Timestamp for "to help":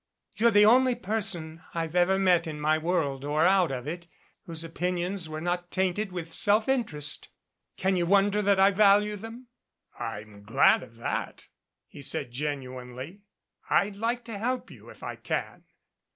14.25-14.71